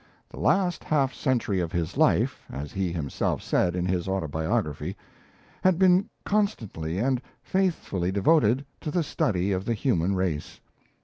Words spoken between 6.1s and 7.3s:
constantly and